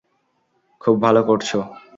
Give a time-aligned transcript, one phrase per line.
[0.81, 1.59] খুব ভালো করছো।